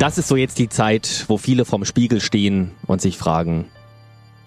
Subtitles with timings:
[0.00, 3.66] Das ist so jetzt die Zeit, wo viele vorm Spiegel stehen und sich fragen,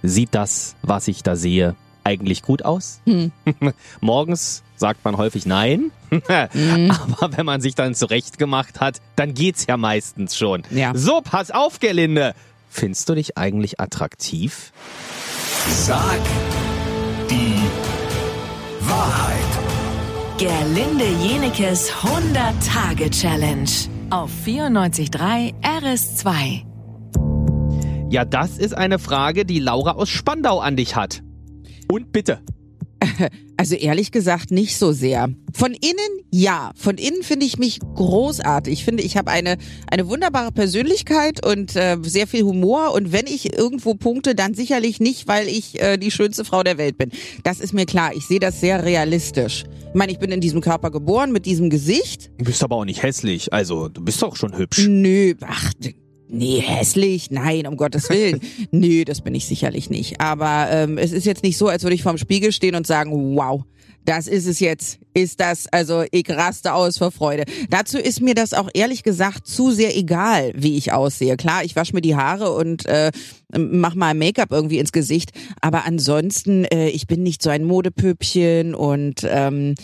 [0.01, 3.01] sieht das, was ich da sehe, eigentlich gut aus?
[3.05, 3.31] Hm.
[4.01, 6.91] Morgens sagt man häufig nein, Mhm.
[7.19, 10.63] aber wenn man sich dann zurechtgemacht hat, dann geht's ja meistens schon.
[10.71, 10.91] Ja.
[10.95, 12.33] So, pass auf, Gerlinde.
[12.69, 14.71] Findest du dich eigentlich attraktiv?
[15.69, 16.19] Sag
[17.29, 17.61] die
[18.81, 19.37] Wahrheit.
[20.39, 23.69] Gerlinde Jenekes 100-Tage-Challenge
[24.13, 26.65] auf 94.3 RS2.
[28.11, 31.23] Ja, das ist eine Frage, die Laura aus Spandau an dich hat.
[31.91, 32.41] Und bitte.
[33.55, 35.29] Also ehrlich gesagt nicht so sehr.
[35.53, 36.71] Von innen ja.
[36.75, 38.73] Von innen finde ich mich großartig.
[38.73, 39.57] Ich finde, ich habe eine,
[39.89, 42.93] eine wunderbare Persönlichkeit und äh, sehr viel Humor.
[42.93, 46.79] Und wenn ich irgendwo punkte, dann sicherlich nicht, weil ich äh, die schönste Frau der
[46.79, 47.11] Welt bin.
[47.43, 48.15] Das ist mir klar.
[48.15, 49.65] Ich sehe das sehr realistisch.
[49.89, 52.31] Ich meine, ich bin in diesem Körper geboren, mit diesem Gesicht.
[52.39, 53.53] Du bist aber auch nicht hässlich.
[53.53, 54.87] Also, du bist doch schon hübsch.
[54.87, 55.71] Nö, ach,
[56.33, 58.41] nee, hässlich, nein, um Gottes Willen.
[58.71, 60.19] Nö, das bin ich sicherlich nicht.
[60.19, 63.35] Aber ähm, es ist jetzt nicht so, als würde ich vorm Spiegel stehen und sagen,
[63.35, 63.63] wow,
[64.05, 64.99] das ist es jetzt.
[65.15, 67.43] Ist das, also ich raste aus vor Freude.
[67.69, 71.37] Dazu ist mir das auch ehrlich gesagt zu sehr egal, wie ich aussehe.
[71.37, 73.11] Klar, ich wasche mir die Haare und äh,
[73.55, 75.31] mach mal Make-up irgendwie ins Gesicht.
[75.61, 79.75] Aber ansonsten, äh, ich bin nicht so ein Modepüppchen und ähm,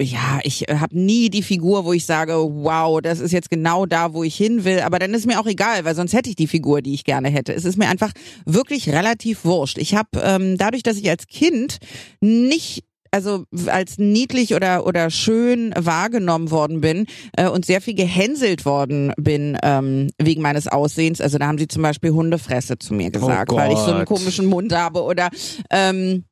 [0.00, 4.14] ja, ich habe nie die Figur, wo ich sage, wow, das ist jetzt genau da,
[4.14, 4.80] wo ich hin will.
[4.80, 7.28] Aber dann ist mir auch egal, weil sonst hätte ich die Figur, die ich gerne
[7.28, 7.52] hätte.
[7.52, 8.12] Es ist mir einfach
[8.44, 9.78] wirklich relativ wurscht.
[9.78, 11.78] Ich habe ähm, dadurch, dass ich als Kind
[12.20, 18.64] nicht also als niedlich oder oder schön wahrgenommen worden bin äh, und sehr viel gehänselt
[18.64, 21.20] worden bin ähm, wegen meines Aussehens.
[21.20, 24.46] Also da haben sie zum Beispiel Hundefresse zu mir gesagt, weil ich so einen komischen
[24.46, 25.28] Mund habe oder
[25.70, 26.24] ähm,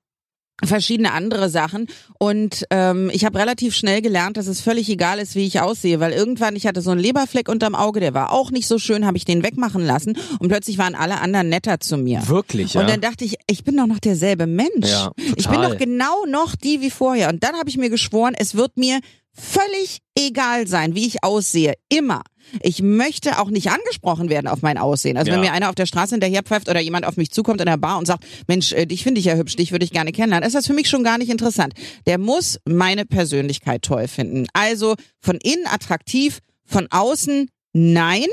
[0.65, 1.87] verschiedene andere Sachen
[2.19, 6.01] und ähm, ich habe relativ schnell gelernt, dass es völlig egal ist, wie ich aussehe,
[6.01, 9.07] weil irgendwann ich hatte so einen Leberfleck unterm Auge, der war auch nicht so schön,
[9.07, 12.27] habe ich den wegmachen lassen und plötzlich waren alle anderen netter zu mir.
[12.29, 12.81] Wirklich, ja?
[12.81, 14.89] Und dann dachte ich, ich bin doch noch derselbe Mensch.
[14.89, 15.71] Ja, ich bin total.
[15.71, 17.29] doch genau noch die wie vorher.
[17.29, 19.01] Und dann habe ich mir geschworen, es wird mir
[19.33, 21.75] völlig egal sein, wie ich aussehe.
[21.89, 22.23] Immer.
[22.63, 25.17] Ich möchte auch nicht angesprochen werden auf mein Aussehen.
[25.17, 25.51] Also wenn Ja.
[25.51, 27.99] mir einer auf der Straße hinterher pfeift oder jemand auf mich zukommt in der Bar
[27.99, 30.55] und sagt, Mensch, äh, dich finde ich ja hübsch, dich würde ich gerne kennenlernen, ist
[30.55, 31.75] das für mich schon gar nicht interessant.
[32.07, 34.47] Der muss meine Persönlichkeit toll finden.
[34.53, 38.27] Also von innen attraktiv, von außen nein,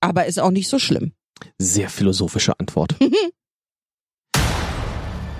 [0.00, 1.12] aber ist auch nicht so schlimm.
[1.58, 2.94] Sehr philosophische Antwort.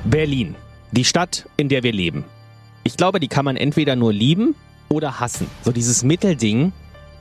[0.04, 0.54] Berlin.
[0.92, 2.24] Die Stadt, in der wir leben.
[2.84, 4.54] Ich glaube, die kann man entweder nur lieben
[4.88, 5.46] oder hassen.
[5.64, 6.72] So dieses Mittelding,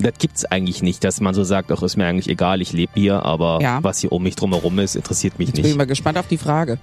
[0.02, 2.92] das gibt's eigentlich nicht, dass man so sagt, ach, ist mir eigentlich egal, ich lebe
[2.96, 3.84] hier, aber Ja.
[3.84, 5.78] was hier um mich drumherum ist, interessiert mich Jetzt bin ich nicht.
[5.78, 6.78] mal gespannt auf die Frage.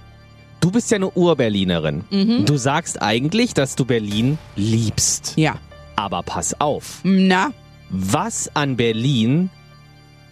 [0.61, 2.03] Du bist ja eine Urberlinerin.
[2.09, 2.45] Mhm.
[2.45, 5.33] Du sagst eigentlich, dass du Berlin liebst.
[5.37, 5.55] Ja.
[5.95, 7.51] Aber pass auf, Na,
[7.89, 9.49] was an Berlin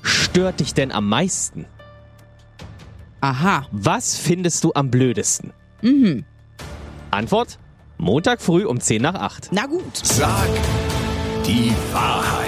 [0.02, 1.66] stört dich denn am meisten?
[3.22, 3.66] aha.
[3.72, 5.52] Was findest du am blödesten?
[5.82, 6.24] Mhm.
[7.12, 7.58] Antwort:
[7.98, 9.50] Montag früh um 10 nach 8.
[9.52, 9.84] Na gut.
[10.04, 10.48] Sag
[11.46, 12.48] die Wahrheit.